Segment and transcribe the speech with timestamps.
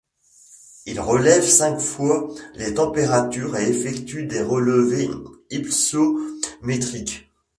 [0.87, 5.11] Il relève cinq fois les températures et effectue des relevés
[5.51, 7.29] hypsométriques.